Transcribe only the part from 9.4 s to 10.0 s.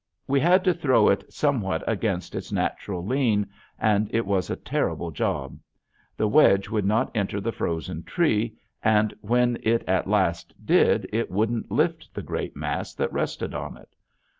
it